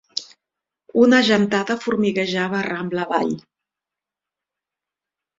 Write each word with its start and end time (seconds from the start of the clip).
Una 1.01 1.17
gentada 1.25 1.75
formiguejava 1.83 2.61
rambla 2.67 3.03
avall. 3.05 3.35